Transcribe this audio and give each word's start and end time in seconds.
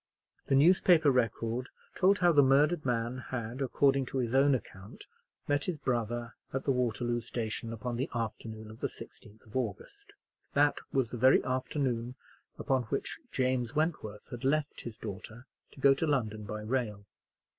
The 0.47 0.55
newspaper 0.55 1.11
record 1.11 1.69
told 1.93 2.17
how 2.17 2.31
the 2.31 2.41
murdered 2.41 2.83
man 2.87 3.19
had, 3.29 3.61
according 3.61 4.07
to 4.07 4.17
his 4.17 4.33
own 4.33 4.55
account, 4.55 5.05
met 5.47 5.65
his 5.65 5.77
brother 5.77 6.33
at 6.51 6.63
the 6.63 6.71
Waterloo 6.71 7.21
station 7.21 7.71
upon 7.71 7.97
the 7.97 8.09
afternoon 8.15 8.71
of 8.71 8.79
the 8.79 8.87
16th 8.87 9.45
of 9.45 9.55
August. 9.55 10.13
That 10.55 10.79
was 10.91 11.11
the 11.11 11.17
very 11.17 11.43
afternoon 11.43 12.15
upon 12.57 12.85
which 12.85 13.19
James 13.31 13.75
Wentworth 13.75 14.27
had 14.31 14.43
left 14.43 14.81
his 14.81 14.97
daughter 14.97 15.45
to 15.73 15.79
go 15.79 15.93
to 15.93 16.07
London 16.07 16.45
by 16.45 16.61
rail. 16.61 17.05